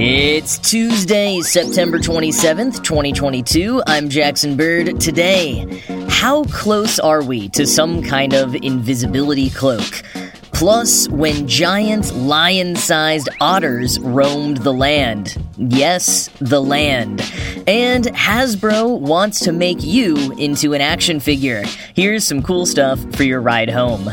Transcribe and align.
It's 0.00 0.58
Tuesday, 0.58 1.40
September 1.40 1.98
27th, 1.98 2.84
2022. 2.84 3.82
I'm 3.84 4.08
Jackson 4.08 4.56
Bird. 4.56 5.00
Today, 5.00 5.82
how 6.08 6.44
close 6.44 7.00
are 7.00 7.20
we 7.20 7.48
to 7.48 7.66
some 7.66 8.04
kind 8.04 8.32
of 8.32 8.54
invisibility 8.54 9.50
cloak? 9.50 10.04
Plus, 10.52 11.08
when 11.08 11.48
giant 11.48 12.14
lion 12.14 12.76
sized 12.76 13.28
otters 13.40 13.98
roamed 13.98 14.58
the 14.58 14.72
land. 14.72 15.36
Yes, 15.56 16.28
the 16.40 16.62
land. 16.62 17.20
And 17.66 18.04
Hasbro 18.04 19.00
wants 19.00 19.40
to 19.40 19.52
make 19.52 19.82
you 19.82 20.32
into 20.34 20.74
an 20.74 20.80
action 20.80 21.18
figure. 21.18 21.64
Here's 21.96 22.24
some 22.24 22.40
cool 22.40 22.66
stuff 22.66 23.00
for 23.16 23.24
your 23.24 23.40
ride 23.40 23.68
home. 23.68 24.12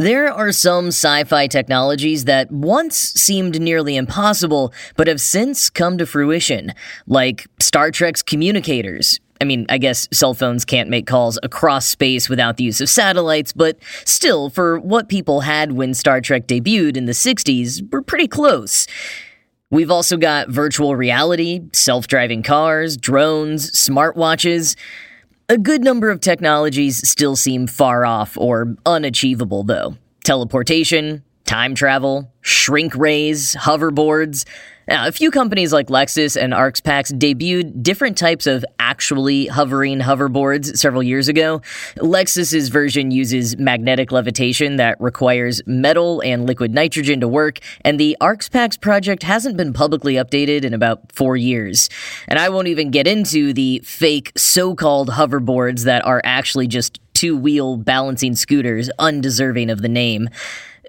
There 0.00 0.32
are 0.32 0.50
some 0.50 0.86
sci 0.86 1.24
fi 1.24 1.46
technologies 1.46 2.24
that 2.24 2.50
once 2.50 2.96
seemed 2.96 3.60
nearly 3.60 3.96
impossible, 3.96 4.72
but 4.96 5.08
have 5.08 5.20
since 5.20 5.68
come 5.68 5.98
to 5.98 6.06
fruition, 6.06 6.72
like 7.06 7.46
Star 7.58 7.90
Trek's 7.90 8.22
communicators. 8.22 9.20
I 9.42 9.44
mean, 9.44 9.66
I 9.68 9.76
guess 9.76 10.08
cell 10.10 10.32
phones 10.32 10.64
can't 10.64 10.88
make 10.88 11.06
calls 11.06 11.38
across 11.42 11.84
space 11.84 12.30
without 12.30 12.56
the 12.56 12.64
use 12.64 12.80
of 12.80 12.88
satellites, 12.88 13.52
but 13.52 13.76
still, 14.06 14.48
for 14.48 14.78
what 14.78 15.10
people 15.10 15.40
had 15.40 15.72
when 15.72 15.92
Star 15.92 16.22
Trek 16.22 16.46
debuted 16.46 16.96
in 16.96 17.04
the 17.04 17.12
60s, 17.12 17.86
we're 17.92 18.00
pretty 18.00 18.26
close. 18.26 18.86
We've 19.68 19.90
also 19.90 20.16
got 20.16 20.48
virtual 20.48 20.96
reality, 20.96 21.60
self 21.74 22.06
driving 22.06 22.42
cars, 22.42 22.96
drones, 22.96 23.70
smartwatches. 23.72 24.76
A 25.50 25.58
good 25.58 25.82
number 25.82 26.10
of 26.10 26.20
technologies 26.20 27.08
still 27.08 27.34
seem 27.34 27.66
far 27.66 28.06
off 28.06 28.38
or 28.38 28.76
unachievable, 28.86 29.64
though. 29.64 29.96
Teleportation, 30.22 31.24
time 31.44 31.74
travel, 31.74 32.32
shrink 32.40 32.94
rays, 32.94 33.56
hoverboards. 33.56 34.44
Now, 34.90 35.06
a 35.06 35.12
few 35.12 35.30
companies 35.30 35.72
like 35.72 35.86
Lexus 35.86 36.36
and 36.36 36.52
Arxpax 36.52 37.16
debuted 37.16 37.80
different 37.80 38.18
types 38.18 38.48
of 38.48 38.64
actually 38.80 39.46
hovering 39.46 40.00
hoverboards 40.00 40.76
several 40.76 41.00
years 41.00 41.28
ago. 41.28 41.62
Lexus's 41.98 42.70
version 42.70 43.12
uses 43.12 43.56
magnetic 43.56 44.10
levitation 44.10 44.78
that 44.78 45.00
requires 45.00 45.62
metal 45.64 46.20
and 46.22 46.44
liquid 46.44 46.74
nitrogen 46.74 47.20
to 47.20 47.28
work, 47.28 47.60
and 47.82 48.00
the 48.00 48.16
Arxpax 48.20 48.80
project 48.80 49.22
hasn't 49.22 49.56
been 49.56 49.72
publicly 49.72 50.14
updated 50.14 50.64
in 50.64 50.74
about 50.74 51.12
four 51.12 51.36
years. 51.36 51.88
And 52.26 52.40
I 52.40 52.48
won't 52.48 52.66
even 52.66 52.90
get 52.90 53.06
into 53.06 53.52
the 53.52 53.80
fake 53.84 54.32
so 54.36 54.74
called 54.74 55.10
hoverboards 55.10 55.84
that 55.84 56.04
are 56.04 56.20
actually 56.24 56.66
just 56.66 56.98
two 57.14 57.36
wheel 57.36 57.76
balancing 57.76 58.34
scooters, 58.34 58.90
undeserving 58.98 59.70
of 59.70 59.82
the 59.82 59.88
name. 59.88 60.28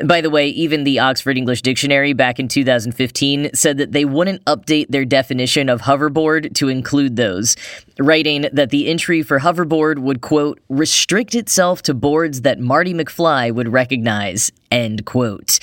By 0.05 0.21
the 0.21 0.29
way, 0.29 0.47
even 0.49 0.83
the 0.83 0.99
Oxford 0.99 1.37
English 1.37 1.61
Dictionary 1.61 2.13
back 2.13 2.39
in 2.39 2.47
2015 2.47 3.53
said 3.53 3.77
that 3.77 3.91
they 3.91 4.05
wouldn't 4.05 4.43
update 4.45 4.87
their 4.89 5.05
definition 5.05 5.69
of 5.69 5.81
hoverboard 5.81 6.53
to 6.55 6.69
include 6.69 7.15
those, 7.15 7.55
writing 7.99 8.47
that 8.53 8.69
the 8.69 8.87
entry 8.87 9.21
for 9.21 9.39
hoverboard 9.39 9.99
would, 9.99 10.21
quote, 10.21 10.59
restrict 10.69 11.35
itself 11.35 11.81
to 11.83 11.93
boards 11.93 12.41
that 12.41 12.59
Marty 12.59 12.93
McFly 12.93 13.53
would 13.53 13.67
recognize, 13.67 14.51
end 14.71 15.05
quote. 15.05 15.59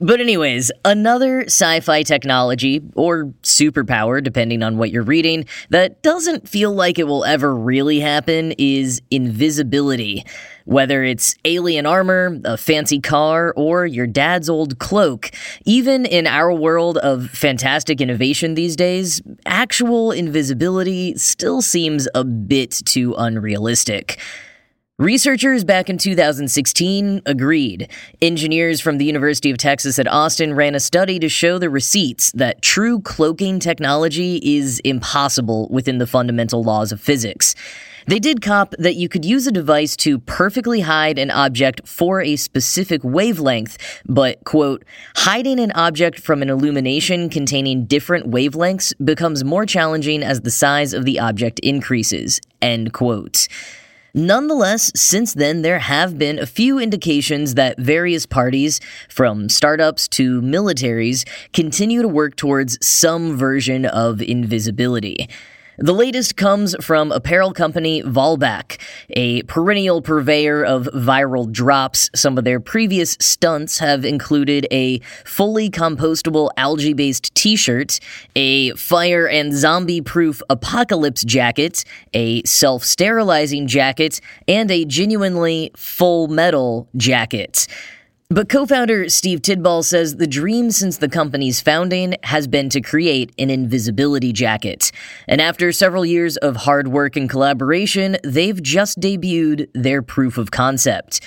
But, 0.00 0.20
anyways, 0.20 0.70
another 0.84 1.42
sci 1.42 1.80
fi 1.80 2.04
technology, 2.04 2.80
or 2.94 3.24
superpower, 3.42 4.22
depending 4.22 4.62
on 4.62 4.78
what 4.78 4.92
you're 4.92 5.02
reading, 5.02 5.44
that 5.70 6.02
doesn't 6.02 6.48
feel 6.48 6.72
like 6.72 7.00
it 7.00 7.08
will 7.08 7.24
ever 7.24 7.52
really 7.52 7.98
happen 7.98 8.52
is 8.58 9.02
invisibility. 9.10 10.24
Whether 10.68 11.02
it's 11.02 11.34
alien 11.46 11.86
armor, 11.86 12.38
a 12.44 12.58
fancy 12.58 13.00
car, 13.00 13.54
or 13.56 13.86
your 13.86 14.06
dad's 14.06 14.50
old 14.50 14.78
cloak, 14.78 15.30
even 15.64 16.04
in 16.04 16.26
our 16.26 16.52
world 16.52 16.98
of 16.98 17.30
fantastic 17.30 18.02
innovation 18.02 18.52
these 18.52 18.76
days, 18.76 19.22
actual 19.46 20.12
invisibility 20.12 21.16
still 21.16 21.62
seems 21.62 22.06
a 22.14 22.22
bit 22.22 22.82
too 22.84 23.14
unrealistic. 23.16 24.20
Researchers 24.98 25.64
back 25.64 25.88
in 25.88 25.96
2016 25.96 27.22
agreed. 27.24 27.90
Engineers 28.20 28.78
from 28.82 28.98
the 28.98 29.06
University 29.06 29.50
of 29.50 29.56
Texas 29.56 29.98
at 29.98 30.06
Austin 30.06 30.52
ran 30.52 30.74
a 30.74 30.80
study 30.80 31.18
to 31.18 31.30
show 31.30 31.56
the 31.58 31.70
receipts 31.70 32.30
that 32.32 32.60
true 32.60 33.00
cloaking 33.00 33.58
technology 33.58 34.36
is 34.42 34.80
impossible 34.80 35.66
within 35.70 35.96
the 35.96 36.06
fundamental 36.06 36.62
laws 36.62 36.92
of 36.92 37.00
physics. 37.00 37.54
They 38.08 38.18
did 38.18 38.40
cop 38.40 38.74
that 38.78 38.96
you 38.96 39.06
could 39.06 39.26
use 39.26 39.46
a 39.46 39.52
device 39.52 39.94
to 39.96 40.18
perfectly 40.18 40.80
hide 40.80 41.18
an 41.18 41.30
object 41.30 41.86
for 41.86 42.22
a 42.22 42.36
specific 42.36 43.04
wavelength, 43.04 43.76
but, 44.06 44.42
quote, 44.44 44.82
hiding 45.14 45.60
an 45.60 45.72
object 45.72 46.18
from 46.18 46.40
an 46.40 46.48
illumination 46.48 47.28
containing 47.28 47.84
different 47.84 48.30
wavelengths 48.30 48.94
becomes 49.04 49.44
more 49.44 49.66
challenging 49.66 50.22
as 50.22 50.40
the 50.40 50.50
size 50.50 50.94
of 50.94 51.04
the 51.04 51.20
object 51.20 51.58
increases, 51.58 52.40
end 52.62 52.94
quote. 52.94 53.46
Nonetheless, 54.14 54.90
since 54.96 55.34
then, 55.34 55.60
there 55.60 55.78
have 55.78 56.16
been 56.16 56.38
a 56.38 56.46
few 56.46 56.78
indications 56.78 57.56
that 57.56 57.78
various 57.78 58.24
parties, 58.24 58.80
from 59.10 59.50
startups 59.50 60.08
to 60.08 60.40
militaries, 60.40 61.28
continue 61.52 62.00
to 62.00 62.08
work 62.08 62.36
towards 62.36 62.78
some 62.80 63.36
version 63.36 63.84
of 63.84 64.22
invisibility. 64.22 65.28
The 65.80 65.94
latest 65.94 66.36
comes 66.36 66.74
from 66.84 67.12
apparel 67.12 67.52
company 67.52 68.02
Vollebak, 68.02 68.80
a 69.10 69.42
perennial 69.42 70.02
purveyor 70.02 70.64
of 70.64 70.88
viral 70.92 71.48
drops. 71.52 72.10
Some 72.16 72.36
of 72.36 72.42
their 72.42 72.58
previous 72.58 73.16
stunts 73.20 73.78
have 73.78 74.04
included 74.04 74.66
a 74.72 74.98
fully 75.24 75.70
compostable 75.70 76.50
algae 76.56 76.94
based 76.94 77.32
t 77.36 77.54
shirt, 77.54 78.00
a 78.34 78.72
fire 78.72 79.28
and 79.28 79.54
zombie 79.54 80.00
proof 80.00 80.42
apocalypse 80.50 81.22
jacket, 81.22 81.84
a 82.12 82.42
self 82.42 82.82
sterilizing 82.82 83.68
jacket, 83.68 84.20
and 84.48 84.72
a 84.72 84.84
genuinely 84.84 85.70
full 85.76 86.26
metal 86.26 86.88
jacket. 86.96 87.68
But 88.30 88.50
co 88.50 88.66
founder 88.66 89.08
Steve 89.08 89.40
Tidball 89.40 89.82
says 89.82 90.16
the 90.16 90.26
dream 90.26 90.70
since 90.70 90.98
the 90.98 91.08
company's 91.08 91.62
founding 91.62 92.14
has 92.24 92.46
been 92.46 92.68
to 92.68 92.82
create 92.82 93.32
an 93.38 93.48
invisibility 93.48 94.34
jacket. 94.34 94.92
And 95.26 95.40
after 95.40 95.72
several 95.72 96.04
years 96.04 96.36
of 96.36 96.56
hard 96.56 96.88
work 96.88 97.16
and 97.16 97.30
collaboration, 97.30 98.18
they've 98.22 98.62
just 98.62 99.00
debuted 99.00 99.70
their 99.72 100.02
proof 100.02 100.36
of 100.36 100.50
concept. 100.50 101.22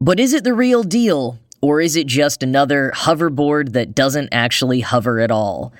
But 0.00 0.20
is 0.20 0.32
it 0.32 0.44
the 0.44 0.54
real 0.54 0.84
deal, 0.84 1.40
or 1.60 1.80
is 1.80 1.96
it 1.96 2.06
just 2.06 2.44
another 2.44 2.92
hoverboard 2.94 3.72
that 3.72 3.96
doesn't 3.96 4.28
actually 4.30 4.78
hover 4.78 5.18
at 5.18 5.32
all? 5.32 5.72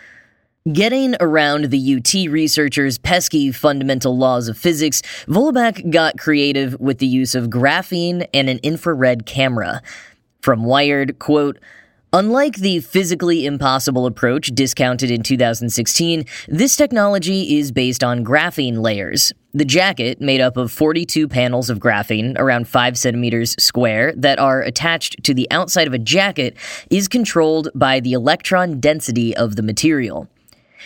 Getting 0.72 1.14
around 1.20 1.66
the 1.66 1.94
UT 1.94 2.32
researchers' 2.32 2.98
pesky 2.98 3.52
fundamental 3.52 4.18
laws 4.18 4.48
of 4.48 4.58
physics, 4.58 5.02
Vollebak 5.28 5.92
got 5.92 6.18
creative 6.18 6.76
with 6.80 6.98
the 6.98 7.06
use 7.06 7.36
of 7.36 7.46
graphene 7.46 8.26
and 8.34 8.50
an 8.50 8.58
infrared 8.64 9.24
camera. 9.24 9.82
From 10.40 10.64
Wired, 10.64 11.18
quote, 11.18 11.58
Unlike 12.12 12.56
the 12.56 12.80
physically 12.80 13.44
impossible 13.44 14.06
approach 14.06 14.46
discounted 14.54 15.10
in 15.10 15.22
2016, 15.22 16.24
this 16.48 16.74
technology 16.74 17.58
is 17.58 17.70
based 17.70 18.02
on 18.02 18.24
graphene 18.24 18.80
layers. 18.80 19.30
The 19.52 19.66
jacket, 19.66 20.18
made 20.18 20.40
up 20.40 20.56
of 20.56 20.72
42 20.72 21.28
panels 21.28 21.68
of 21.68 21.80
graphene, 21.80 22.38
around 22.38 22.66
5 22.66 22.96
centimeters 22.96 23.54
square, 23.62 24.14
that 24.16 24.38
are 24.38 24.62
attached 24.62 25.22
to 25.24 25.34
the 25.34 25.50
outside 25.50 25.86
of 25.86 25.92
a 25.92 25.98
jacket, 25.98 26.56
is 26.88 27.08
controlled 27.08 27.68
by 27.74 28.00
the 28.00 28.14
electron 28.14 28.80
density 28.80 29.36
of 29.36 29.56
the 29.56 29.62
material. 29.62 30.28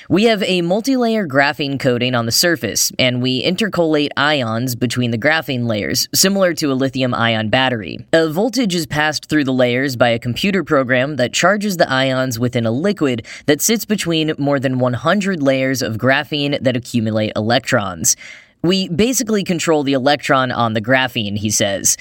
We 0.09 0.25
have 0.25 0.43
a 0.43 0.63
multi-layer 0.63 1.27
graphene 1.27 1.79
coating 1.79 2.15
on 2.15 2.27
the 2.27 2.33
surface, 2.33 2.93
and 2.99 3.23
we 3.23 3.43
intercalate 3.43 4.11
ions 4.17 4.75
between 4.75 5.11
the 5.11 5.19
graphene 5.19 5.67
layers, 5.67 6.09
similar 6.15 6.55
to 6.55 6.73
a 6.73 6.75
lithium 6.75 7.15
ion 7.15 7.49
battery. 7.49 8.05
A 8.13 8.29
voltage 8.29 8.75
is 8.75 8.87
passed 8.87 9.27
through 9.27 9.45
the 9.45 9.53
layers 9.53 9.97
by 9.97 10.09
a 10.09 10.19
computer 10.19 10.65
program 10.65 11.17
that 11.17 11.33
charges 11.33 11.77
the 11.77 11.91
ions 11.91 12.39
within 12.39 12.67
a 12.67 12.71
liquid 12.71 13.27
that 13.47 13.61
sits 13.61 13.85
between 13.85 14.33
more 14.39 14.59
than 14.59 14.79
100 14.79 15.43
layers 15.43 15.83
of 15.83 15.97
graphene 15.97 16.61
that 16.63 16.77
accumulate 16.77 17.33
electrons. 17.37 18.17
We 18.63 18.89
basically 18.89 19.43
control 19.43 19.83
the 19.83 19.93
electron 19.93 20.53
on 20.53 20.75
the 20.75 20.81
graphene, 20.81 21.37
he 21.37 21.51
says. 21.51 21.97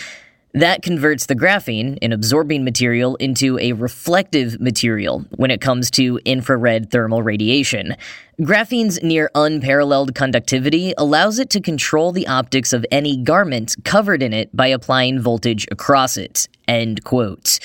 That 0.53 0.81
converts 0.81 1.27
the 1.27 1.36
graphene, 1.36 1.98
an 2.01 2.12
absorbing 2.12 2.65
material, 2.65 3.15
into 3.18 3.57
a 3.59 3.71
reflective 3.71 4.59
material 4.59 5.25
when 5.38 5.50
it 5.50 5.62
comes 5.62 5.89
to 5.92 6.19
infrared 6.25 6.92
thermal 6.92 7.24
radiation. 7.24 7.95
Graphene's 8.42 9.01
near 9.01 9.31
unparalleled 9.33 10.13
conductivity 10.13 10.94
allows 10.98 11.39
it 11.39 11.50
to 11.51 11.62
control 11.62 12.12
the 12.12 12.27
optics 12.27 12.74
of 12.74 12.86
any 12.92 13.15
garment 13.15 13.75
covered 13.86 14.21
in 14.21 14.33
it 14.33 14.53
by 14.53 14.68
applying 14.68 15.21
voltage 15.21 15.68
across 15.71 16.18
it. 16.18 16.50
End 16.68 17.03
quote. 17.06 17.59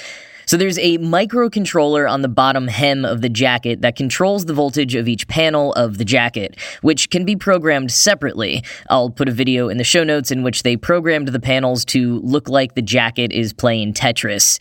So 0.49 0.57
there's 0.57 0.79
a 0.79 0.99
microcontroller 0.99 2.09
on 2.09 2.23
the 2.23 2.29
bottom 2.29 2.69
hem 2.69 3.05
of 3.05 3.21
the 3.21 3.29
jacket 3.29 3.83
that 3.83 3.97
controls 3.97 4.45
the 4.45 4.55
voltage 4.55 4.95
of 4.95 5.09
each 5.09 5.27
panel 5.27 5.73
of 5.73 5.99
the 5.99 6.05
jacket, 6.05 6.57
which 6.83 7.11
can 7.11 7.25
be 7.25 7.35
programmed 7.35 7.91
separately. 7.91 8.63
I'll 8.89 9.11
put 9.11 9.29
a 9.29 9.33
video 9.33 9.69
in 9.69 9.77
the 9.77 9.83
show 9.83 10.05
notes 10.05 10.31
in 10.31 10.45
which 10.45 10.63
they 10.63 10.77
programmed 10.77 11.27
the 11.29 11.41
panels 11.41 11.85
to 11.87 12.21
look 12.21 12.49
like 12.49 12.75
the 12.75 12.83
jacket 12.83 13.33
is 13.33 13.53
playing 13.53 13.95
Tetris. 13.95 14.61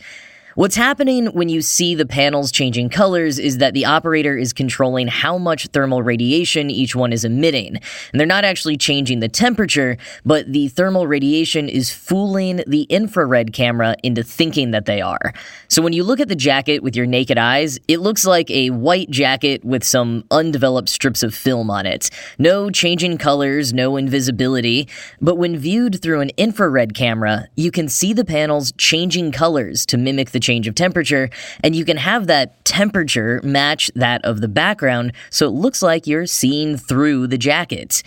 What's 0.56 0.76
happening 0.76 1.26
when 1.26 1.50
you 1.50 1.60
see 1.60 1.94
the 1.94 2.06
panels 2.06 2.50
changing 2.50 2.88
colors 2.88 3.38
is 3.38 3.58
that 3.58 3.74
the 3.74 3.84
operator 3.84 4.38
is 4.38 4.54
controlling 4.54 5.06
how 5.06 5.36
much 5.36 5.66
thermal 5.66 6.02
radiation 6.02 6.70
each 6.70 6.96
one 6.96 7.12
is 7.12 7.26
emitting. 7.26 7.76
And 7.76 8.18
they're 8.18 8.26
not 8.26 8.46
actually 8.46 8.78
changing 8.78 9.20
the 9.20 9.28
temperature, 9.28 9.98
but 10.24 10.50
the 10.50 10.68
thermal 10.68 11.06
radiation 11.06 11.68
is 11.68 11.90
fooling 11.90 12.62
the 12.66 12.84
infrared 12.84 13.52
camera 13.52 13.96
into 14.02 14.22
thinking 14.22 14.70
that 14.70 14.86
they 14.86 15.02
are. 15.02 15.34
So 15.68 15.82
when 15.82 15.92
you 15.92 16.02
look 16.02 16.20
at 16.20 16.28
the 16.28 16.34
jacket 16.34 16.82
with 16.82 16.96
your 16.96 17.04
naked 17.04 17.36
eyes, 17.36 17.78
it 17.86 18.00
looks 18.00 18.24
like 18.24 18.50
a 18.50 18.70
white 18.70 19.10
jacket 19.10 19.62
with 19.62 19.84
some 19.84 20.24
undeveloped 20.30 20.88
strips 20.88 21.22
of 21.22 21.34
film 21.34 21.70
on 21.70 21.84
it. 21.84 22.08
No 22.38 22.70
changing 22.70 23.18
colors, 23.18 23.74
no 23.74 23.98
invisibility, 23.98 24.88
but 25.20 25.34
when 25.34 25.58
viewed 25.58 26.00
through 26.00 26.22
an 26.22 26.30
infrared 26.38 26.94
camera, 26.94 27.46
you 27.56 27.70
can 27.70 27.90
see 27.90 28.14
the 28.14 28.24
panels 28.24 28.72
changing 28.78 29.32
colors 29.32 29.84
to 29.84 29.98
mimic 29.98 30.30
the 30.30 30.45
change 30.46 30.68
of 30.68 30.74
temperature, 30.74 31.28
and 31.62 31.74
you 31.74 31.84
can 31.84 31.96
have 31.96 32.28
that 32.28 32.64
temperature 32.64 33.40
match 33.42 33.90
that 33.94 34.24
of 34.24 34.40
the 34.40 34.48
background 34.48 35.12
so 35.30 35.46
it 35.46 35.50
looks 35.50 35.82
like 35.82 36.06
you're 36.06 36.26
seeing 36.26 36.76
through 36.76 37.26
the 37.26 37.38
jacket. 37.38 38.02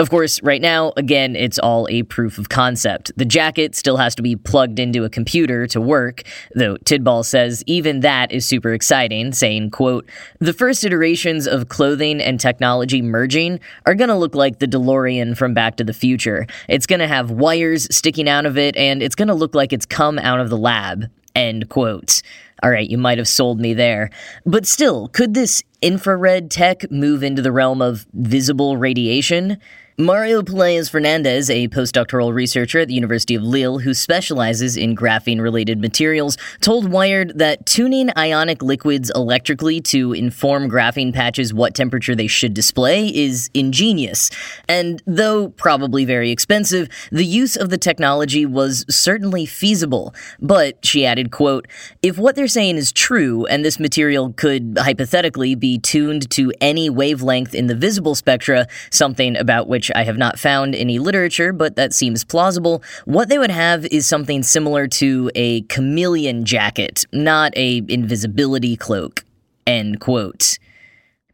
Of 0.00 0.10
course, 0.10 0.42
right 0.42 0.60
now, 0.60 0.92
again, 0.96 1.36
it's 1.36 1.56
all 1.56 1.86
a 1.88 2.02
proof 2.02 2.36
of 2.36 2.48
concept. 2.48 3.12
The 3.16 3.24
jacket 3.24 3.76
still 3.76 3.96
has 3.96 4.16
to 4.16 4.22
be 4.22 4.34
plugged 4.34 4.80
into 4.80 5.04
a 5.04 5.08
computer 5.08 5.68
to 5.68 5.80
work, 5.80 6.24
though 6.56 6.78
Tidball 6.78 7.24
says 7.24 7.62
even 7.68 8.00
that 8.00 8.32
is 8.32 8.44
super 8.44 8.72
exciting, 8.72 9.30
saying, 9.30 9.70
quote, 9.70 10.04
The 10.40 10.52
first 10.52 10.82
iterations 10.82 11.46
of 11.46 11.68
clothing 11.68 12.20
and 12.20 12.40
technology 12.40 13.02
merging 13.02 13.60
are 13.86 13.94
gonna 13.94 14.18
look 14.18 14.34
like 14.34 14.58
the 14.58 14.66
DeLorean 14.66 15.36
from 15.36 15.54
Back 15.54 15.76
to 15.76 15.84
the 15.84 15.94
Future. 15.94 16.48
It's 16.68 16.86
gonna 16.86 17.06
have 17.06 17.30
wires 17.30 17.86
sticking 17.94 18.28
out 18.28 18.46
of 18.46 18.58
it, 18.58 18.76
and 18.76 19.00
it's 19.00 19.14
gonna 19.14 19.32
look 19.32 19.54
like 19.54 19.72
it's 19.72 19.86
come 19.86 20.18
out 20.18 20.40
of 20.40 20.50
the 20.50 20.58
lab. 20.58 21.08
End 21.34 21.68
quote. 21.68 22.22
All 22.62 22.70
right, 22.70 22.88
you 22.88 22.98
might 22.98 23.18
have 23.18 23.28
sold 23.28 23.60
me 23.60 23.74
there. 23.74 24.10
But 24.46 24.66
still, 24.66 25.08
could 25.08 25.34
this 25.34 25.62
infrared 25.82 26.50
tech 26.50 26.90
move 26.90 27.22
into 27.22 27.42
the 27.42 27.52
realm 27.52 27.82
of 27.82 28.06
visible 28.12 28.76
radiation? 28.76 29.58
Mario 29.96 30.42
Pelaez 30.42 30.90
Fernandez, 30.90 31.48
a 31.48 31.68
postdoctoral 31.68 32.34
researcher 32.34 32.80
at 32.80 32.88
the 32.88 32.94
University 32.94 33.36
of 33.36 33.44
Lille 33.44 33.78
who 33.78 33.94
specializes 33.94 34.76
in 34.76 34.96
graphene 34.96 35.40
related 35.40 35.80
materials, 35.80 36.36
told 36.60 36.90
Wired 36.90 37.38
that 37.38 37.64
tuning 37.64 38.10
ionic 38.16 38.60
liquids 38.60 39.12
electrically 39.14 39.80
to 39.82 40.12
inform 40.12 40.68
graphene 40.68 41.14
patches 41.14 41.54
what 41.54 41.76
temperature 41.76 42.16
they 42.16 42.26
should 42.26 42.54
display 42.54 43.06
is 43.14 43.50
ingenious. 43.54 44.30
And 44.68 45.00
though 45.06 45.50
probably 45.50 46.04
very 46.04 46.32
expensive, 46.32 46.88
the 47.12 47.24
use 47.24 47.54
of 47.54 47.70
the 47.70 47.78
technology 47.78 48.44
was 48.44 48.84
certainly 48.90 49.46
feasible. 49.46 50.12
But, 50.40 50.84
she 50.84 51.06
added, 51.06 51.30
quote, 51.30 51.68
if 52.02 52.18
what 52.18 52.34
they're 52.34 52.48
saying 52.54 52.76
is 52.78 52.92
true, 52.92 53.44
and 53.46 53.64
this 53.64 53.78
material 53.78 54.32
could 54.32 54.78
hypothetically 54.80 55.54
be 55.54 55.78
tuned 55.78 56.30
to 56.30 56.52
any 56.60 56.88
wavelength 56.88 57.54
in 57.54 57.66
the 57.66 57.74
visible 57.74 58.14
spectra, 58.14 58.66
something 58.90 59.36
about 59.36 59.68
which 59.68 59.90
I 59.94 60.04
have 60.04 60.16
not 60.16 60.38
found 60.38 60.74
any 60.74 60.98
literature, 60.98 61.52
but 61.52 61.76
that 61.76 61.92
seems 61.92 62.24
plausible, 62.24 62.82
what 63.04 63.28
they 63.28 63.38
would 63.38 63.50
have 63.50 63.84
is 63.86 64.06
something 64.06 64.42
similar 64.42 64.86
to 64.88 65.30
a 65.34 65.62
chameleon 65.62 66.44
jacket, 66.44 67.04
not 67.12 67.52
a 67.56 67.82
invisibility 67.88 68.76
cloak. 68.76 69.24
End 69.66 70.00
quote. 70.00 70.58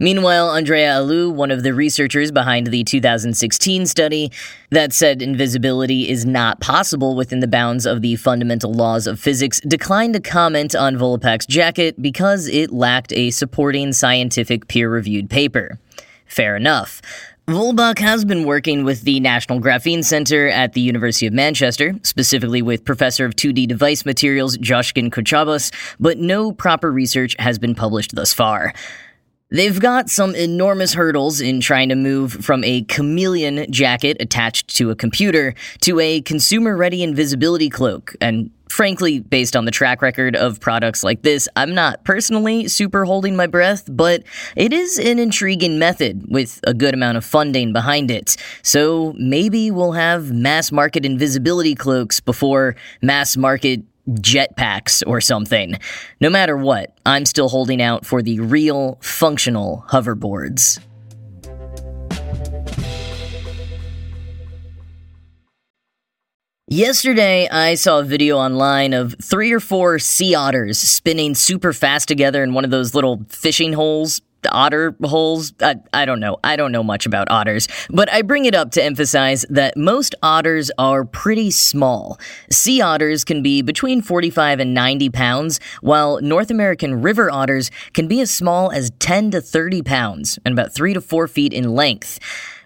Meanwhile, 0.02 0.48
Andrea 0.48 0.94
Alù, 0.94 1.30
one 1.30 1.50
of 1.50 1.62
the 1.62 1.74
researchers 1.74 2.32
behind 2.32 2.68
the 2.68 2.82
2016 2.84 3.84
study 3.84 4.32
that 4.70 4.94
said 4.94 5.20
invisibility 5.20 6.08
is 6.08 6.24
not 6.24 6.58
possible 6.58 7.14
within 7.14 7.40
the 7.40 7.46
bounds 7.46 7.84
of 7.84 8.00
the 8.00 8.16
fundamental 8.16 8.72
laws 8.72 9.06
of 9.06 9.20
physics, 9.20 9.60
declined 9.60 10.14
to 10.14 10.20
comment 10.20 10.74
on 10.74 10.96
Vollebak's 10.96 11.44
jacket 11.44 12.00
because 12.00 12.48
it 12.48 12.72
lacked 12.72 13.12
a 13.12 13.30
supporting 13.30 13.92
scientific 13.92 14.68
peer 14.68 14.90
reviewed 14.90 15.28
paper. 15.28 15.78
Fair 16.24 16.56
enough. 16.56 17.02
Vollebak 17.46 17.98
has 17.98 18.24
been 18.24 18.44
working 18.44 18.84
with 18.84 19.02
the 19.02 19.20
National 19.20 19.60
Graphene 19.60 20.04
Center 20.04 20.48
at 20.48 20.72
the 20.72 20.80
University 20.80 21.26
of 21.26 21.34
Manchester, 21.34 21.94
specifically 22.04 22.62
with 22.62 22.86
Professor 22.86 23.26
of 23.26 23.34
2D 23.36 23.68
Device 23.68 24.06
Materials 24.06 24.56
Coskun 24.56 25.10
Kocabas, 25.10 25.74
but 25.98 26.16
no 26.16 26.52
proper 26.52 26.90
research 26.90 27.36
has 27.38 27.58
been 27.58 27.74
published 27.74 28.14
thus 28.14 28.32
far. 28.32 28.72
They've 29.52 29.80
got 29.80 30.08
some 30.08 30.36
enormous 30.36 30.94
hurdles 30.94 31.40
in 31.40 31.60
trying 31.60 31.88
to 31.88 31.96
move 31.96 32.32
from 32.32 32.62
a 32.62 32.82
chameleon 32.82 33.66
jacket 33.72 34.16
attached 34.20 34.76
to 34.76 34.90
a 34.90 34.94
computer 34.94 35.54
to 35.80 35.98
a 35.98 36.20
consumer 36.20 36.76
ready 36.76 37.02
invisibility 37.02 37.68
cloak, 37.68 38.14
and 38.20 38.50
frankly, 38.70 39.18
based 39.18 39.56
on 39.56 39.64
the 39.64 39.70
track 39.70 40.00
record 40.00 40.36
of 40.36 40.60
products 40.60 41.02
like 41.02 41.22
this, 41.22 41.48
I'm 41.56 41.74
not 41.74 42.04
personally 42.04 42.68
super 42.68 43.04
holding 43.04 43.34
my 43.34 43.48
breath, 43.48 43.88
but 43.90 44.22
it 44.54 44.72
is 44.72 44.98
an 44.98 45.18
intriguing 45.18 45.78
method 45.78 46.24
with 46.28 46.60
a 46.64 46.72
good 46.72 46.94
amount 46.94 47.18
of 47.18 47.24
funding 47.24 47.72
behind 47.72 48.10
it. 48.10 48.36
So 48.62 49.14
maybe 49.18 49.70
we'll 49.70 49.92
have 49.92 50.30
mass 50.30 50.70
market 50.70 51.04
invisibility 51.04 51.74
cloaks 51.74 52.20
before 52.20 52.76
mass 53.02 53.36
market 53.36 53.82
jetpacks 54.16 55.02
or 55.06 55.20
something. 55.20 55.78
No 56.20 56.30
matter 56.30 56.56
what, 56.56 56.96
I'm 57.06 57.24
still 57.24 57.48
holding 57.48 57.80
out 57.80 58.04
for 58.04 58.22
the 58.22 58.40
real, 58.40 58.98
functional 59.00 59.84
hoverboards. 59.88 60.78
Yesterday, 66.72 67.48
I 67.48 67.74
saw 67.74 67.98
a 67.98 68.04
video 68.04 68.36
online 68.38 68.92
of 68.92 69.16
three 69.20 69.50
or 69.50 69.58
four 69.58 69.98
sea 69.98 70.36
otters 70.36 70.78
spinning 70.78 71.34
super 71.34 71.72
fast 71.72 72.06
together 72.06 72.44
in 72.44 72.54
one 72.54 72.64
of 72.64 72.70
those 72.70 72.94
little 72.94 73.24
fishing 73.28 73.72
holes 73.72 74.20
otter 74.50 74.94
holes. 75.02 75.52
I, 75.60 75.76
I 75.92 76.04
don't 76.04 76.20
know. 76.20 76.38
I 76.42 76.56
don't 76.56 76.72
know 76.72 76.82
much 76.82 77.06
about 77.06 77.30
otters, 77.30 77.68
but 77.90 78.10
I 78.12 78.22
bring 78.22 78.44
it 78.44 78.54
up 78.54 78.70
to 78.72 78.82
emphasize 78.82 79.44
that 79.50 79.76
most 79.76 80.14
otters 80.22 80.70
are 80.78 81.04
pretty 81.04 81.50
small. 81.50 82.18
Sea 82.50 82.80
otters 82.80 83.24
can 83.24 83.42
be 83.42 83.62
between 83.62 84.02
45 84.02 84.60
and 84.60 84.74
90 84.74 85.10
pounds, 85.10 85.60
while 85.80 86.20
North 86.20 86.50
American 86.50 87.02
river 87.02 87.30
otters 87.30 87.70
can 87.92 88.08
be 88.08 88.20
as 88.20 88.30
small 88.30 88.70
as 88.70 88.90
10 88.98 89.32
to 89.32 89.40
30 89.40 89.82
pounds 89.82 90.38
and 90.44 90.52
about 90.52 90.72
3 90.72 90.94
to 90.94 91.00
4 91.00 91.28
feet 91.28 91.52
in 91.52 91.74
length 91.74 92.18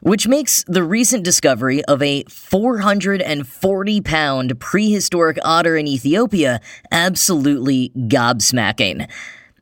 which 0.05 0.29
makes 0.29 0.63
the 0.65 0.83
recent 0.83 1.25
discovery 1.25 1.83
of 1.87 2.03
a 2.03 2.25
440 2.25 4.01
pound 4.03 4.61
prehistoric 4.61 5.39
otter 5.43 5.79
in 5.79 5.89
Ethiopia 5.89 6.61
absolutely 6.93 7.91
gobsmacking. 7.97 9.09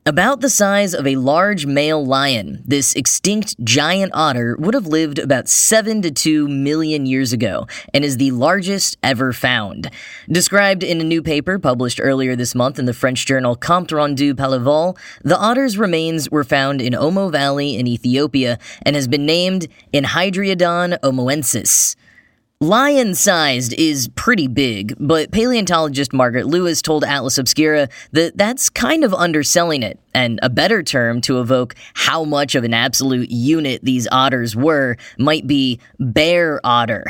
About 0.05 0.41
the 0.41 0.49
size 0.49 0.93
of 0.93 1.07
a 1.07 1.15
large 1.15 1.65
male 1.65 2.05
lion, 2.05 2.61
this 2.65 2.93
extinct 2.93 3.55
giant 3.63 4.11
otter 4.13 4.57
would 4.59 4.73
have 4.73 4.85
lived 4.85 5.17
about 5.17 5.47
7 5.47 6.01
to 6.01 6.11
2 6.11 6.49
million 6.49 7.05
years 7.05 7.31
ago 7.31 7.67
and 7.93 8.03
is 8.03 8.17
the 8.17 8.31
largest 8.31 8.97
ever 9.01 9.31
found. 9.31 9.89
Described 10.27 10.83
in 10.83 10.99
a 10.99 11.05
new 11.05 11.23
paper 11.23 11.57
published 11.57 12.01
earlier 12.03 12.35
this 12.35 12.53
month 12.53 12.79
in 12.79 12.85
the 12.85 12.93
French 12.93 13.25
journal 13.25 13.55
Comptes 13.55 13.93
Rendus 13.93 14.33
Palevol, 14.33 14.97
the 15.21 15.39
otter's 15.39 15.77
remains 15.77 16.29
were 16.29 16.43
found 16.43 16.81
in 16.81 16.91
Omo 16.91 17.31
Valley 17.31 17.77
in 17.77 17.87
Ethiopia 17.87 18.59
and 18.81 18.97
has 18.97 19.07
been 19.07 19.25
named 19.25 19.69
Enhydriodon 19.93 20.99
omoensis. 20.99 21.95
Lion 22.61 23.13
sized 23.13 23.73
is 23.73 24.07
pretty 24.15 24.47
big, 24.47 24.95
but 24.97 25.31
paleontologist 25.31 26.13
Margaret 26.13 26.45
Lewis 26.45 26.81
told 26.81 27.03
Atlas 27.03 27.37
Obscura 27.37 27.89
that 28.13 28.37
that's 28.37 28.69
kind 28.69 29.03
of 29.03 29.13
underselling 29.13 29.83
it, 29.83 29.99
and 30.13 30.39
a 30.41 30.49
better 30.49 30.81
term 30.81 31.19
to 31.21 31.41
evoke 31.41 31.75
how 31.93 32.23
much 32.23 32.55
of 32.55 32.63
an 32.63 32.73
absolute 32.73 33.29
unit 33.29 33.83
these 33.83 34.07
otters 34.13 34.55
were 34.55 34.95
might 35.17 35.45
be 35.45 35.79
bear 35.99 36.61
otter. 36.63 37.03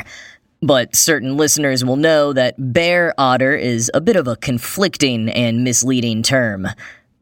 But 0.60 0.96
certain 0.96 1.36
listeners 1.36 1.84
will 1.84 1.96
know 1.96 2.32
that 2.32 2.54
bear 2.58 3.14
otter 3.16 3.54
is 3.54 3.90
a 3.94 4.00
bit 4.00 4.16
of 4.16 4.26
a 4.26 4.36
conflicting 4.36 5.28
and 5.28 5.62
misleading 5.62 6.24
term. 6.24 6.66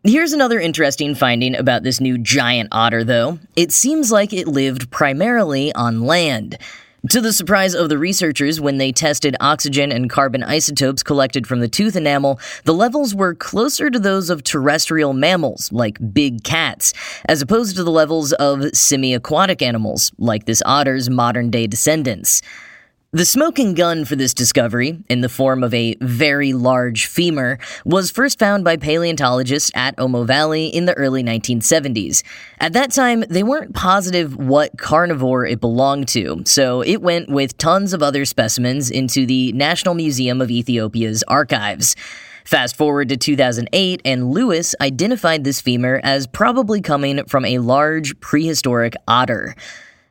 Here's 0.05 0.33
another 0.33 0.59
interesting 0.59 1.15
finding 1.15 1.55
about 1.55 1.83
this 1.83 2.01
new 2.01 2.17
giant 2.19 2.71
otter, 2.73 3.05
though. 3.05 3.39
It 3.57 3.73
seems 3.73 4.11
like 4.11 4.33
it 4.33 4.49
lived 4.49 4.91
primarily 4.91 5.73
on 5.75 6.03
land. 6.03 6.57
To 7.11 7.21
the 7.21 7.33
surprise 7.33 7.75
of 7.75 7.89
the 7.89 7.99
researchers, 7.99 8.61
when 8.61 8.79
they 8.79 8.93
tested 8.93 9.35
oxygen 9.41 9.91
and 9.91 10.09
carbon 10.09 10.45
isotopes 10.45 11.03
collected 11.03 11.49
from 11.49 11.59
the 11.59 11.67
tooth 11.67 11.97
enamel, 11.97 12.39
the 12.63 12.75
levels 12.75 13.13
were 13.13 13.35
closer 13.35 13.91
to 13.91 13.99
those 13.99 14.31
of 14.31 14.45
terrestrial 14.45 15.13
mammals, 15.13 15.73
like 15.73 15.99
big 16.15 16.45
cats, 16.45 16.95
as 17.25 17.43
opposed 17.43 17.75
to 17.75 17.83
the 17.83 17.91
levels 17.91 18.33
of 18.35 18.71
semi 18.73 19.15
aquatic 19.15 19.63
animals, 19.63 20.13
like 20.19 20.47
this 20.47 20.63
otter's 20.65 21.11
modern 21.11 21.51
day 21.51 21.67
descendants. 21.67 22.41
The 23.15 23.27
smoking 23.27 23.75
gun 23.75 24.07
for 24.07 24.17
this 24.17 24.33
discovery, 24.33 25.05
in 25.11 25.21
the 25.21 25.29
form 25.29 25.63
of 25.63 25.75
a 25.75 25.97
very 26.01 26.55
large 26.55 27.05
femur, 27.05 27.59
was 27.85 28.11
first 28.11 28.39
found 28.39 28.65
by 28.65 28.79
paleontologists 28.79 29.71
at 29.75 29.95
Omo 29.99 30.27
Valley 30.27 30.69
in 30.69 30.87
the 30.87 30.95
early 30.95 31.23
1970s. 31.23 32.23
At 32.59 32.73
that 32.73 32.91
time, 32.91 33.21
they 33.29 33.43
weren't 33.43 33.75
positive 33.75 34.35
what 34.35 34.79
carnivore 34.79 35.45
it 35.45 35.61
belonged 35.61 36.09
to, 36.09 36.43
so 36.47 36.81
it 36.81 37.03
went 37.03 37.29
with 37.29 37.59
tons 37.59 37.93
of 37.93 38.03
other 38.03 38.25
specimens 38.25 38.91
into 38.91 39.27
the 39.27 39.53
National 39.53 39.93
Museum 39.93 40.41
of 40.41 40.51
Ethiopia's 40.51 41.23
archives. 41.29 41.95
Fast 42.47 42.77
forward 42.77 43.11
to 43.11 43.19
2008, 43.19 44.01
and 44.07 44.31
Lewis 44.31 44.75
identified 44.81 45.45
this 45.45 45.61
femur 45.61 46.01
as 46.03 46.27
probably 46.27 46.81
coming 46.81 47.23
from 47.27 47.45
a 47.45 47.59
large 47.59 48.19
prehistoric 48.21 48.95
otter. 49.07 49.55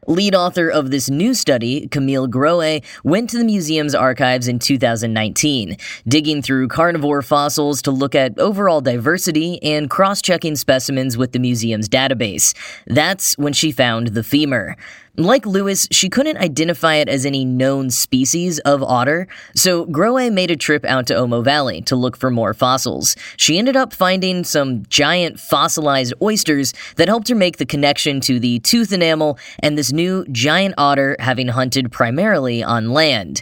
Lead 0.08 0.34
author 0.34 0.68
of 0.68 0.90
this 0.90 1.12
new 1.12 1.32
study, 1.36 1.88
Camille 1.90 2.28
Grohe, 2.28 2.84
went 3.04 3.30
to 3.30 3.38
the 3.38 3.44
museum's 3.44 3.94
archives 3.94 4.48
in 4.48 4.58
2019, 4.58 5.78
digging 6.08 6.42
through 6.42 6.68
carnivore 6.70 7.22
fossils 7.22 7.84
to 7.84 7.92
look 7.92 8.16
at 8.16 8.38
overall 8.40 8.82
diversity 8.82 9.62
and 9.62 9.92
cross 9.92 10.20
checking 10.20 10.56
specimens 10.56 11.18
with 11.18 11.34
the 11.34 11.40
museum's 11.40 11.88
database. 11.88 12.56
That's 12.88 13.38
when 13.38 13.54
she 13.54 13.72
found 13.72 14.08
the 14.08 14.24
femur. 14.24 14.76
Like 15.18 15.46
Lewis, 15.46 15.90
she 15.92 16.08
couldn't 16.08 16.38
identify 16.38 16.96
it 16.96 17.10
as 17.10 17.26
any 17.26 17.44
known 17.44 17.90
species 17.90 18.60
of 18.60 18.82
otter, 18.82 19.28
so 19.54 19.86
Grohe 19.88 20.32
made 20.32 20.52
a 20.52 20.56
trip 20.56 20.86
out 20.86 21.06
to 21.08 21.14
Omo 21.14 21.44
Valley 21.44 21.82
to 21.82 21.98
look 21.98 22.16
for 22.16 22.32
more 22.32 22.54
fossils. 22.54 23.18
She 23.36 23.60
ended 23.60 23.76
up 23.76 23.92
finding 23.94 24.46
some 24.46 24.86
giant 24.88 25.38
fossilized 25.38 26.14
oysters 26.22 26.74
that 26.96 27.10
helped 27.10 27.28
her 27.28 27.36
make 27.36 27.58
the 27.58 27.66
connection 27.66 28.22
to 28.22 28.40
the 28.40 28.60
tooth 28.60 28.94
enamel 28.94 29.38
and 29.60 29.78
this 29.78 29.92
new 29.92 30.26
giant 30.32 30.76
otter 30.78 31.18
having 31.20 31.50
hunted 31.50 31.92
primarily 31.92 32.64
on 32.64 32.92
land. 32.92 33.42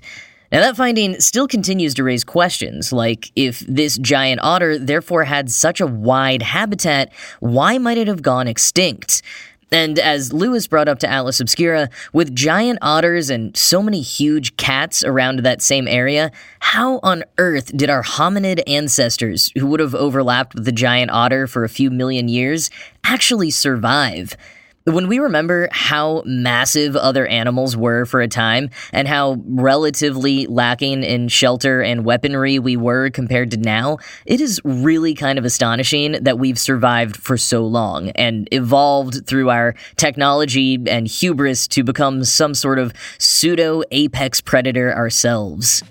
Now, 0.52 0.62
that 0.62 0.76
finding 0.76 1.20
still 1.20 1.48
continues 1.48 1.94
to 1.94 2.04
raise 2.04 2.24
questions, 2.24 2.92
like 2.92 3.32
if 3.36 3.60
this 3.60 4.00
giant 4.00 4.42
otter 4.42 4.80
therefore 4.80 5.24
had 5.26 5.52
such 5.52 5.80
a 5.80 5.86
wide 5.86 6.42
habitat, 6.42 7.14
why 7.40 7.78
might 7.78 8.00
it 8.00 8.08
have 8.08 8.24
gone 8.24 8.48
extinct? 8.48 9.22
And 9.72 10.00
as 10.00 10.34
Lewis 10.34 10.68
brought 10.68 10.88
up 10.88 11.00
to 11.00 11.10
Atlas 11.10 11.40
Obscura, 11.40 11.90
with 12.12 12.36
giant 12.36 12.80
otters 12.82 13.30
and 13.30 13.56
so 13.56 13.84
many 13.84 14.02
huge 14.02 14.58
cats 14.58 15.04
around 15.04 15.40
that 15.40 15.62
same 15.62 15.88
area, 15.88 16.32
how 16.60 17.00
on 17.04 17.24
earth 17.38 17.76
did 17.78 17.90
our 17.90 18.04
hominid 18.04 18.62
ancestors, 18.68 19.52
who 19.58 19.68
would 19.68 19.80
have 19.80 19.96
overlapped 19.96 20.56
with 20.56 20.66
the 20.66 20.72
giant 20.72 21.12
otter 21.12 21.46
for 21.46 21.64
a 21.64 21.70
few 21.70 21.92
million 21.92 22.28
years, 22.28 22.70
actually 23.04 23.52
survive? 23.52 24.36
When 24.90 25.08
we 25.08 25.20
remember 25.20 25.70
how 25.72 26.24
massive 26.26 26.96
other 26.96 27.28
animals 27.28 27.78
were 27.78 28.06
for 28.06 28.22
a 28.22 28.28
time 28.28 28.72
and 28.92 29.08
how 29.08 29.38
relatively 29.46 30.48
lacking 30.48 31.04
in 31.04 31.28
shelter 31.28 31.84
and 31.84 32.04
weaponry 32.04 32.58
we 32.58 32.76
were 32.76 33.12
compared 33.12 33.52
to 33.52 33.58
now, 33.58 34.00
it 34.26 34.42
is 34.42 34.60
really 34.64 35.14
kind 35.14 35.38
of 35.38 35.46
astonishing 35.46 36.14
that 36.24 36.40
we've 36.40 36.58
survived 36.58 37.18
for 37.18 37.38
so 37.38 37.68
long 37.68 38.10
and 38.12 38.50
evolved 38.52 39.28
through 39.28 39.52
our 39.52 39.76
technology 39.96 40.80
and 40.88 41.08
hubris 41.08 41.68
to 41.68 41.84
become 41.84 42.24
some 42.24 42.56
sort 42.56 42.80
of 42.80 42.92
pseudo 43.20 43.84
apex 43.92 44.42
predator 44.42 44.92
ourselves. 44.96 45.84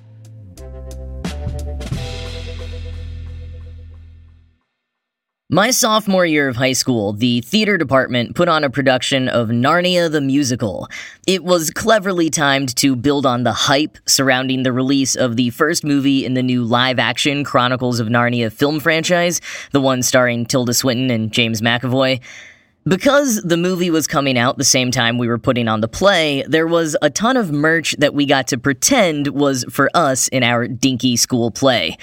My 5.50 5.70
sophomore 5.70 6.26
year 6.26 6.46
of 6.46 6.56
high 6.56 6.74
school, 6.74 7.14
the 7.14 7.40
theater 7.40 7.78
department 7.78 8.36
put 8.36 8.50
on 8.50 8.64
a 8.64 8.68
production 8.68 9.30
of 9.30 9.48
Narnia 9.48 10.12
the 10.12 10.20
Musical. 10.20 10.90
It 11.26 11.42
was 11.42 11.70
cleverly 11.70 12.28
timed 12.28 12.76
to 12.76 12.94
build 12.94 13.24
on 13.24 13.44
the 13.44 13.54
hype 13.54 13.96
surrounding 14.04 14.62
the 14.62 14.74
release 14.74 15.14
of 15.14 15.36
the 15.36 15.48
first 15.48 15.84
movie 15.84 16.26
in 16.26 16.34
the 16.34 16.42
new 16.42 16.64
live 16.64 16.98
action 16.98 17.44
Chronicles 17.44 17.98
of 17.98 18.08
Narnia 18.08 18.52
film 18.52 18.78
franchise, 18.78 19.40
the 19.72 19.80
one 19.80 20.02
starring 20.02 20.44
Tilda 20.44 20.74
Swinton 20.74 21.08
and 21.10 21.32
James 21.32 21.62
McAvoy. 21.62 22.20
Because 22.86 23.42
the 23.42 23.56
movie 23.56 23.90
was 23.90 24.06
coming 24.06 24.38
out 24.38 24.56
the 24.56 24.64
same 24.64 24.90
time 24.90 25.18
we 25.18 25.28
were 25.28 25.38
putting 25.38 25.68
on 25.68 25.80
the 25.82 25.88
play, 25.88 26.42
there 26.46 26.66
was 26.66 26.96
a 27.02 27.10
ton 27.10 27.36
of 27.36 27.50
merch 27.50 27.94
that 27.98 28.14
we 28.14 28.24
got 28.24 28.46
to 28.48 28.58
pretend 28.58 29.28
was 29.28 29.64
for 29.70 29.90
us 29.92 30.28
in 30.28 30.42
our 30.42 30.66
dinky 30.66 31.16
school 31.16 31.50
play. 31.50 31.98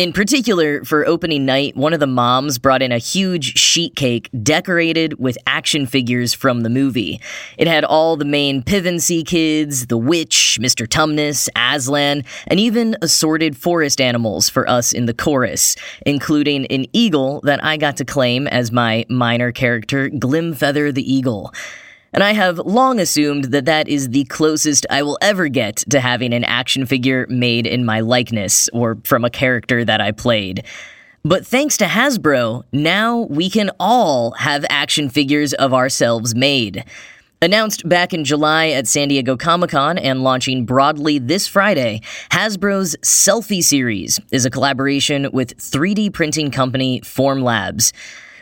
In 0.00 0.14
particular, 0.14 0.82
for 0.82 1.06
opening 1.06 1.44
night, 1.44 1.76
one 1.76 1.92
of 1.92 2.00
the 2.00 2.06
moms 2.06 2.56
brought 2.56 2.80
in 2.80 2.90
a 2.90 2.96
huge 2.96 3.58
sheet 3.58 3.96
cake 3.96 4.30
decorated 4.42 5.18
with 5.18 5.36
action 5.46 5.84
figures 5.84 6.32
from 6.32 6.62
the 6.62 6.70
movie. 6.70 7.20
It 7.58 7.68
had 7.68 7.84
all 7.84 8.16
the 8.16 8.24
main 8.24 8.62
Pevensie 8.62 9.26
kids, 9.26 9.88
the 9.88 9.98
witch, 9.98 10.58
Mr. 10.58 10.88
Tumnus, 10.88 11.50
Aslan, 11.54 12.24
and 12.46 12.58
even 12.58 12.96
assorted 13.02 13.58
forest 13.58 14.00
animals 14.00 14.48
for 14.48 14.66
us 14.70 14.94
in 14.94 15.04
the 15.04 15.12
chorus, 15.12 15.76
including 16.06 16.64
an 16.68 16.86
eagle 16.94 17.42
that 17.42 17.62
I 17.62 17.76
got 17.76 17.98
to 17.98 18.06
claim 18.06 18.46
as 18.46 18.72
my 18.72 19.04
minor 19.10 19.52
character, 19.52 20.08
Glimfeather 20.08 20.94
the 20.94 21.12
Eagle 21.14 21.52
and 22.12 22.22
I 22.22 22.32
have 22.32 22.58
long 22.58 22.98
assumed 22.98 23.44
that 23.44 23.66
that 23.66 23.88
is 23.88 24.08
the 24.08 24.24
closest 24.24 24.86
I 24.90 25.02
will 25.02 25.18
ever 25.22 25.48
get 25.48 25.76
to 25.90 26.00
having 26.00 26.32
an 26.32 26.44
action 26.44 26.86
figure 26.86 27.26
made 27.28 27.66
in 27.66 27.84
my 27.84 28.00
likeness 28.00 28.68
or 28.72 28.98
from 29.04 29.24
a 29.24 29.30
character 29.30 29.84
that 29.84 30.00
I 30.00 30.12
played. 30.12 30.64
But 31.22 31.46
thanks 31.46 31.76
to 31.78 31.84
Hasbro, 31.84 32.64
now 32.72 33.18
we 33.18 33.50
can 33.50 33.70
all 33.78 34.32
have 34.32 34.64
action 34.70 35.10
figures 35.10 35.52
of 35.52 35.74
ourselves 35.74 36.34
made. 36.34 36.84
Announced 37.42 37.88
back 37.88 38.12
in 38.12 38.24
July 38.24 38.68
at 38.68 38.86
San 38.86 39.08
Diego 39.08 39.36
Comic 39.36 39.70
Con 39.70 39.96
and 39.96 40.22
launching 40.22 40.66
broadly 40.66 41.18
this 41.18 41.46
Friday, 41.46 42.02
Hasbro's 42.30 42.96
Selfie 43.02 43.62
Series 43.62 44.20
is 44.30 44.44
a 44.44 44.50
collaboration 44.50 45.28
with 45.32 45.56
3D 45.56 46.12
printing 46.12 46.50
company 46.50 47.00
Formlabs. 47.00 47.92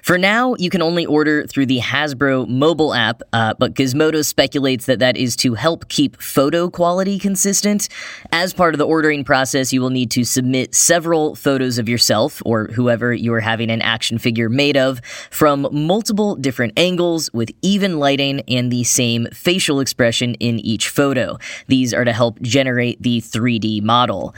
For 0.02 0.18
now, 0.18 0.54
you 0.58 0.70
can 0.70 0.82
only 0.82 1.06
order 1.06 1.46
through 1.46 1.66
the 1.66 1.80
Hasbro 1.80 2.48
mobile 2.48 2.94
app, 2.94 3.22
uh, 3.32 3.54
but 3.58 3.74
Gizmodo 3.74 4.24
speculates 4.24 4.86
that 4.86 4.98
that 5.00 5.16
is 5.16 5.36
to 5.36 5.54
help 5.54 5.88
keep 5.88 6.20
photo 6.20 6.70
quality 6.70 7.18
consistent. 7.18 7.88
As 8.32 8.52
part 8.52 8.74
of 8.74 8.78
the 8.78 8.86
ordering 8.86 9.24
process, 9.24 9.72
you 9.72 9.80
will 9.80 9.90
need 9.90 10.10
to 10.12 10.24
submit 10.24 10.74
several 10.74 11.34
photos 11.34 11.78
of 11.78 11.88
yourself 11.88 12.42
or 12.44 12.68
whoever 12.68 13.12
you 13.12 13.32
are 13.34 13.40
having 13.40 13.70
an 13.70 13.82
action 13.82 14.18
figure 14.18 14.48
made 14.48 14.76
of 14.76 15.00
from 15.30 15.68
multiple 15.72 16.36
different 16.36 16.72
angles 16.78 17.32
with 17.32 17.50
even 17.62 17.98
lighting 17.98 18.40
and 18.48 18.70
the 18.70 18.84
same 18.84 19.26
facial 19.32 19.80
expression 19.80 20.34
in 20.34 20.58
each 20.60 20.88
photo. 20.88 21.38
These 21.66 21.92
are 21.92 22.04
to 22.04 22.12
help 22.12 22.40
generate 22.40 23.02
the 23.02 23.20
3D 23.20 23.82
model. 23.82 24.34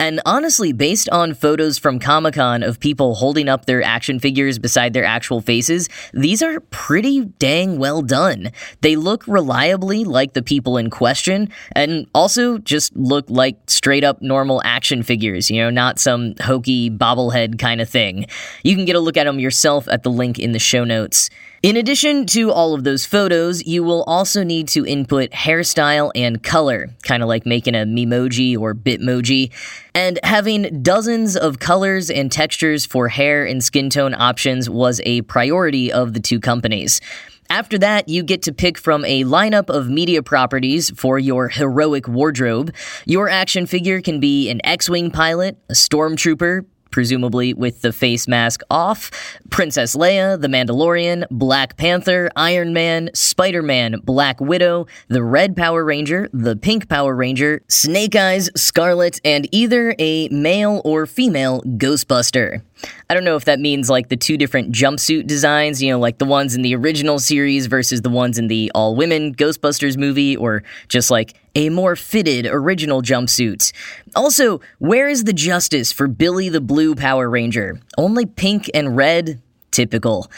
And 0.00 0.20
honestly, 0.26 0.72
based 0.72 1.08
on 1.10 1.34
photos 1.34 1.78
from 1.78 1.98
Comic 1.98 2.34
Con 2.34 2.62
of 2.62 2.80
people 2.80 3.14
holding 3.14 3.48
up 3.48 3.66
their 3.66 3.82
action 3.82 4.18
figures 4.18 4.58
beside 4.58 4.92
their 4.92 5.04
actual 5.04 5.40
faces, 5.40 5.88
these 6.12 6.42
are 6.42 6.60
pretty 6.60 7.24
dang 7.38 7.78
well 7.78 8.02
done. 8.02 8.50
They 8.80 8.96
look 8.96 9.26
reliably 9.26 10.04
like 10.04 10.32
the 10.34 10.42
people 10.42 10.76
in 10.76 10.90
question, 10.90 11.48
and 11.72 12.06
also 12.14 12.58
just 12.58 12.94
look 12.96 13.24
like 13.28 13.56
straight 13.68 14.04
up 14.04 14.20
normal 14.20 14.60
action 14.64 15.02
figures, 15.02 15.50
you 15.50 15.60
know, 15.60 15.70
not 15.70 15.98
some 15.98 16.34
hokey 16.40 16.90
bobblehead 16.90 17.58
kind 17.58 17.80
of 17.80 17.88
thing. 17.88 18.26
You 18.62 18.74
can 18.74 18.84
get 18.84 18.96
a 18.96 19.00
look 19.00 19.16
at 19.16 19.24
them 19.24 19.38
yourself 19.38 19.88
at 19.88 20.02
the 20.02 20.10
link 20.10 20.38
in 20.38 20.52
the 20.52 20.58
show 20.58 20.84
notes. 20.84 21.30
In 21.64 21.78
addition 21.78 22.26
to 22.26 22.52
all 22.52 22.74
of 22.74 22.84
those 22.84 23.06
photos, 23.06 23.66
you 23.66 23.82
will 23.82 24.02
also 24.02 24.44
need 24.44 24.68
to 24.68 24.84
input 24.84 25.30
hairstyle 25.30 26.12
and 26.14 26.42
color, 26.42 26.90
kind 27.04 27.22
of 27.22 27.28
like 27.30 27.46
making 27.46 27.74
a 27.74 27.86
Memoji 27.86 28.54
or 28.54 28.74
Bitmoji. 28.74 29.50
And 29.94 30.20
having 30.22 30.82
dozens 30.82 31.38
of 31.38 31.60
colors 31.60 32.10
and 32.10 32.30
textures 32.30 32.84
for 32.84 33.08
hair 33.08 33.46
and 33.46 33.64
skin 33.64 33.88
tone 33.88 34.12
options 34.12 34.68
was 34.68 35.00
a 35.06 35.22
priority 35.22 35.90
of 35.90 36.12
the 36.12 36.20
two 36.20 36.38
companies. 36.38 37.00
After 37.48 37.78
that, 37.78 38.10
you 38.10 38.22
get 38.22 38.42
to 38.42 38.52
pick 38.52 38.76
from 38.76 39.02
a 39.06 39.24
lineup 39.24 39.70
of 39.70 39.88
media 39.88 40.22
properties 40.22 40.90
for 40.90 41.18
your 41.18 41.48
heroic 41.48 42.06
wardrobe. 42.06 42.74
Your 43.06 43.30
action 43.30 43.64
figure 43.64 44.02
can 44.02 44.20
be 44.20 44.50
an 44.50 44.60
X 44.64 44.90
Wing 44.90 45.10
pilot, 45.10 45.56
a 45.70 45.72
stormtrooper, 45.72 46.66
presumably 46.94 47.52
with 47.52 47.82
the 47.82 47.92
face 47.92 48.28
mask 48.28 48.60
off, 48.70 49.10
Princess 49.50 49.96
Leia, 49.96 50.40
The 50.40 50.46
Mandalorian, 50.46 51.24
Black 51.28 51.76
Panther, 51.76 52.30
Iron 52.36 52.72
Man, 52.72 53.10
Spider 53.14 53.62
Man, 53.62 53.96
Black 54.04 54.40
Widow, 54.40 54.86
the 55.08 55.20
Red 55.20 55.56
Power 55.56 55.84
Ranger, 55.84 56.28
the 56.32 56.54
Pink 56.54 56.88
Power 56.88 57.16
Ranger, 57.16 57.62
Snake 57.66 58.14
Eyes, 58.14 58.48
Scarlett, 58.54 59.20
and 59.24 59.48
either 59.50 59.96
a 59.98 60.28
male 60.28 60.82
or 60.84 61.04
female 61.04 61.62
Ghostbuster. 61.62 62.62
I 63.10 63.14
don't 63.14 63.24
know 63.24 63.34
if 63.34 63.44
that 63.46 63.58
means 63.58 63.90
like 63.90 64.08
the 64.08 64.16
two 64.16 64.36
different 64.36 64.72
jumpsuit 64.72 65.26
designs, 65.26 65.82
you 65.82 65.90
know, 65.90 65.98
like 65.98 66.18
the 66.18 66.24
ones 66.24 66.54
in 66.54 66.62
the 66.62 66.76
original 66.76 67.18
series 67.18 67.66
versus 67.66 68.02
the 68.02 68.10
ones 68.10 68.38
in 68.38 68.46
the 68.46 68.70
all 68.72 68.94
women 68.94 69.34
Ghostbusters 69.34 69.96
movie, 69.96 70.36
or 70.36 70.62
just 70.88 71.10
like 71.10 71.34
a 71.54 71.70
more 71.70 71.96
fitted 71.96 72.46
original 72.46 73.02
jumpsuit. 73.02 73.72
Also, 74.14 74.60
where 74.78 75.08
is 75.08 75.24
the 75.24 75.32
justice 75.32 75.92
for 75.92 76.08
Billy 76.08 76.48
the 76.48 76.60
Blue 76.60 76.94
Power 76.94 77.28
Ranger? 77.28 77.80
Only 77.96 78.26
pink 78.26 78.70
and 78.74 78.96
red? 78.96 79.40
Typical. 79.70 80.30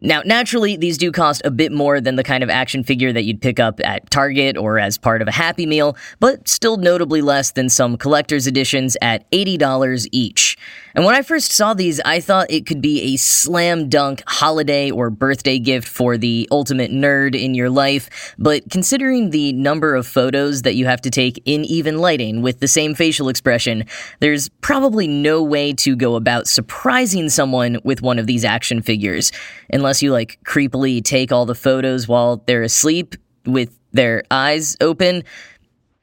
Now, 0.00 0.22
naturally, 0.24 0.76
these 0.76 0.96
do 0.96 1.10
cost 1.10 1.42
a 1.44 1.50
bit 1.50 1.72
more 1.72 2.00
than 2.00 2.14
the 2.14 2.22
kind 2.22 2.44
of 2.44 2.50
action 2.50 2.84
figure 2.84 3.12
that 3.12 3.24
you'd 3.24 3.40
pick 3.40 3.58
up 3.58 3.80
at 3.82 4.08
Target 4.10 4.56
or 4.56 4.78
as 4.78 4.96
part 4.96 5.22
of 5.22 5.28
a 5.28 5.32
Happy 5.32 5.66
Meal, 5.66 5.96
but 6.20 6.46
still 6.48 6.76
notably 6.76 7.20
less 7.20 7.50
than 7.50 7.68
some 7.68 7.96
collector's 7.96 8.46
editions 8.46 8.96
at 9.02 9.28
$80 9.32 10.06
each. 10.12 10.56
And 10.94 11.04
when 11.04 11.14
I 11.14 11.22
first 11.22 11.52
saw 11.52 11.74
these, 11.74 12.00
I 12.00 12.20
thought 12.20 12.50
it 12.50 12.64
could 12.66 12.80
be 12.80 13.14
a 13.14 13.16
slam 13.16 13.88
dunk 13.88 14.22
holiday 14.26 14.90
or 14.90 15.10
birthday 15.10 15.58
gift 15.58 15.88
for 15.88 16.16
the 16.16 16.48
ultimate 16.52 16.90
nerd 16.90 17.40
in 17.40 17.54
your 17.54 17.70
life, 17.70 18.34
but 18.38 18.70
considering 18.70 19.30
the 19.30 19.52
number 19.52 19.94
of 19.94 20.06
photos 20.06 20.62
that 20.62 20.74
you 20.74 20.86
have 20.86 21.00
to 21.02 21.10
take 21.10 21.42
in 21.44 21.64
even 21.64 21.98
lighting 21.98 22.42
with 22.42 22.60
the 22.60 22.68
same 22.68 22.94
facial 22.94 23.28
expression, 23.28 23.84
there's 24.20 24.48
probably 24.60 25.08
no 25.08 25.42
way 25.42 25.72
to 25.72 25.96
go 25.96 26.14
about 26.14 26.46
surprising 26.46 27.28
someone 27.28 27.78
with 27.84 28.02
one 28.02 28.18
of 28.18 28.26
these 28.26 28.44
action 28.44 28.82
figures, 28.82 29.32
unless 29.72 29.87
you 30.02 30.12
like 30.12 30.38
creepily 30.44 31.02
take 31.02 31.32
all 31.32 31.46
the 31.46 31.54
photos 31.54 32.06
while 32.06 32.42
they're 32.46 32.62
asleep 32.62 33.16
with 33.44 33.78
their 33.92 34.22
eyes 34.30 34.76
open. 34.80 35.24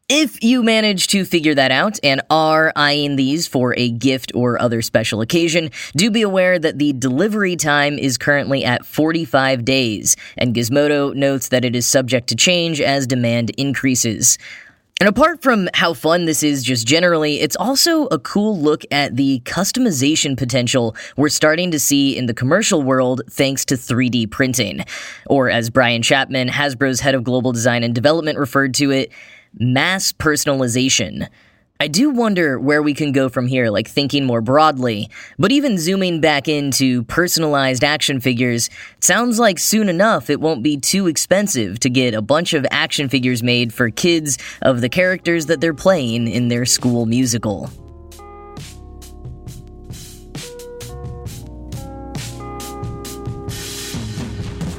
If 0.08 0.44
you 0.44 0.62
manage 0.62 1.08
to 1.08 1.26
figure 1.26 1.56
that 1.56 1.72
out 1.72 1.98
and 2.04 2.22
are 2.30 2.72
eyeing 2.76 3.16
these 3.16 3.48
for 3.48 3.74
a 3.76 3.90
gift 3.90 4.32
or 4.36 4.62
other 4.62 4.84
special 4.84 5.22
occasion, 5.22 5.72
do 5.96 6.12
be 6.12 6.22
aware 6.22 6.60
that 6.60 6.78
the 6.78 6.94
delivery 6.94 7.56
time 7.56 7.98
is 7.98 8.16
currently 8.16 8.64
at 8.64 8.86
45 8.86 9.66
days, 9.66 10.16
and 10.38 10.54
Gizmodo 10.54 11.16
notes 11.16 11.48
that 11.48 11.66
it 11.66 11.76
is 11.76 11.88
subject 11.88 12.28
to 12.28 12.36
change 12.36 12.80
as 12.82 13.08
demand 13.08 13.50
increases. 13.58 14.38
And 15.02 15.10
apart 15.10 15.42
from 15.42 15.68
how 15.74 15.94
fun 15.94 16.24
this 16.24 16.42
is 16.42 16.64
just 16.64 16.88
generally, 16.88 17.42
it's 17.42 17.58
also 17.58 18.06
a 18.08 18.20
cool 18.20 18.58
look 18.58 18.84
at 18.92 19.18
the 19.18 19.42
customization 19.44 20.38
potential 20.38 20.96
we're 21.18 21.28
starting 21.28 21.70
to 21.72 21.80
see 21.82 22.16
in 22.16 22.28
the 22.28 22.34
commercial 22.34 22.82
world 22.82 23.22
thanks 23.30 23.66
to 23.66 23.76
3D 23.76 24.32
printing. 24.32 24.86
Or 25.28 25.50
as 25.50 25.70
Brian 25.70 26.02
Chapman, 26.02 26.48
Hasbro's 26.48 27.02
head 27.02 27.14
of 27.14 27.26
global 27.26 27.52
design 27.52 27.84
and 27.84 27.94
development, 27.94 28.38
referred 28.38 28.74
to 28.76 28.92
it, 28.92 29.12
mass 29.60 30.14
personalization. 30.14 31.28
I 31.78 31.90
do 31.90 32.10
wonder 32.10 32.58
where 32.58 32.82
we 32.82 32.94
can 32.94 33.12
go 33.12 33.28
from 33.28 33.48
here, 33.48 33.70
like 33.70 33.90
thinking 33.90 34.26
more 34.26 34.40
broadly, 34.40 35.10
but 35.38 35.52
even 35.52 35.78
zooming 35.78 36.22
back 36.22 36.48
into 36.48 37.04
personalized 37.04 37.84
action 37.84 38.22
figures, 38.22 38.70
sounds 39.02 39.40
like 39.40 39.60
soon 39.60 39.90
enough 39.90 40.30
it 40.30 40.40
won't 40.40 40.64
be 40.64 40.78
too 40.78 41.08
expensive 41.08 41.80
to 41.82 41.90
get 41.90 42.14
a 42.14 42.22
bunch 42.22 42.54
of 42.54 42.66
action 42.72 43.10
figures 43.10 43.44
made 43.44 43.74
for 43.74 43.90
kids 43.90 44.38
of 44.62 44.80
the 44.80 44.90
characters 44.90 45.48
that 45.48 45.60
they're 45.60 45.74
playing 45.74 46.30
in 46.30 46.48
their 46.48 46.66
school 46.66 47.06
musical. 47.06 47.70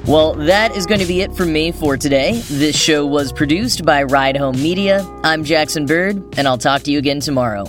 Well, 0.06 0.34
that 0.34 0.76
is 0.76 0.86
going 0.86 1.00
to 1.00 1.06
be 1.06 1.22
it 1.22 1.34
for 1.34 1.44
me 1.44 1.72
for 1.72 1.96
today. 1.96 2.40
This 2.48 2.76
show 2.76 3.04
was 3.04 3.32
produced 3.32 3.84
by 3.84 4.04
Ride 4.04 4.36
Home 4.36 4.54
Media. 4.54 5.04
I'm 5.24 5.42
Jackson 5.42 5.84
Bird, 5.84 6.22
and 6.38 6.46
I'll 6.46 6.58
talk 6.58 6.82
to 6.82 6.92
you 6.92 6.98
again 6.98 7.18
tomorrow. 7.18 7.64